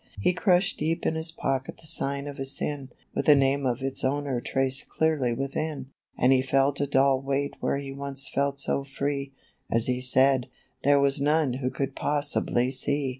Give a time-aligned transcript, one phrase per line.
[0.19, 3.83] He crushed deep in his pocket the sign of his sin, With the name of
[3.83, 8.59] its owner traced clearly within; And he felt a dull weight where he once felt
[8.59, 9.33] so free,
[9.69, 10.47] As he said,"
[10.83, 13.09] There was none who could possibly see."